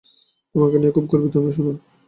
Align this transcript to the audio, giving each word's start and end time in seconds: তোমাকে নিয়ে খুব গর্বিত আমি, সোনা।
তোমাকে 0.55 0.75
নিয়ে 0.77 0.93
খুব 0.95 1.05
গর্বিত 1.11 1.33
আমি, 1.39 1.51
সোনা। 1.55 1.73